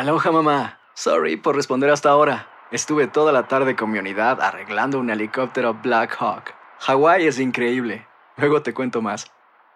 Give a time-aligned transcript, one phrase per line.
[0.00, 0.78] Aloha mamá.
[0.94, 2.48] Sorry por responder hasta ahora.
[2.72, 6.54] Estuve toda la tarde con mi unidad arreglando un helicóptero Black Hawk.
[6.78, 8.06] Hawái es increíble.
[8.38, 9.30] Luego te cuento más.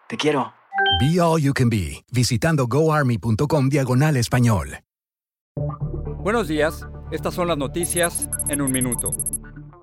[0.08, 0.54] Te quiero.
[0.98, 4.78] Be All You Can Be, visitando goarmy.com diagonal español.
[6.20, 9.10] Buenos días, estas son las noticias en un minuto.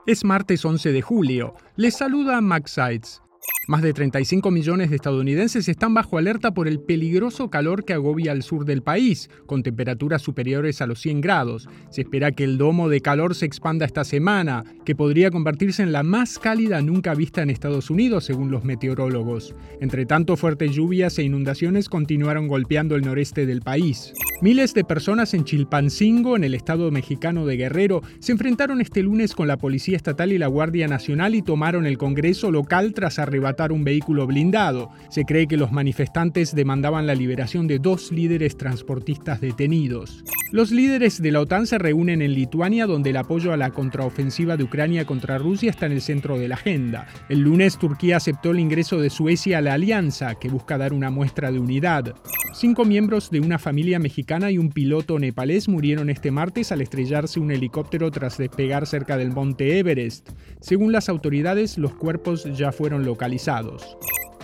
[0.07, 1.53] Es martes 11 de julio.
[1.75, 3.21] Les saluda Max Sides.
[3.67, 8.31] Más de 35 millones de estadounidenses están bajo alerta por el peligroso calor que agobia
[8.31, 11.69] al sur del país, con temperaturas superiores a los 100 grados.
[11.91, 15.91] Se espera que el domo de calor se expanda esta semana, que podría convertirse en
[15.91, 19.53] la más cálida nunca vista en Estados Unidos, según los meteorólogos.
[19.79, 24.11] Entre tanto, fuertes lluvias e inundaciones continuaron golpeando el noreste del país.
[24.41, 29.35] Miles de personas en Chilpancingo, en el estado mexicano de Guerrero, se enfrentaron este lunes
[29.35, 33.71] con la Policía Estatal y la Guardia Nacional y tomaron el Congreso local tras arrebatar
[33.71, 34.89] un vehículo blindado.
[35.11, 40.23] Se cree que los manifestantes demandaban la liberación de dos líderes transportistas detenidos.
[40.51, 44.57] Los líderes de la OTAN se reúnen en Lituania, donde el apoyo a la contraofensiva
[44.57, 47.05] de Ucrania contra Rusia está en el centro de la agenda.
[47.29, 51.11] El lunes Turquía aceptó el ingreso de Suecia a la alianza, que busca dar una
[51.11, 52.15] muestra de unidad.
[52.53, 57.39] Cinco miembros de una familia mexicana y un piloto nepalés murieron este martes al estrellarse
[57.39, 60.29] un helicóptero tras despegar cerca del monte Everest.
[60.59, 63.97] Según las autoridades, los cuerpos ya fueron localizados.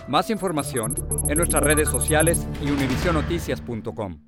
[0.08, 0.94] Más información
[1.28, 4.27] en nuestras redes sociales y univisionoticias.com.